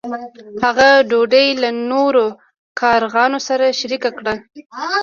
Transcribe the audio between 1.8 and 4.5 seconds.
نورو کارغانو سره شریکه کړه.